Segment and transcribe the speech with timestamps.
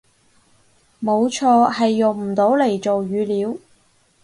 [0.99, 3.55] 冇錯，係用唔到嚟做語料